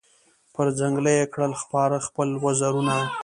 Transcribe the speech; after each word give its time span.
پر 0.53 0.67
ځنګله 0.79 1.11
یې 1.17 1.25
کړل 1.33 1.53
خپاره 1.61 1.97
خپل 2.07 2.29
وزرونه 2.43 2.95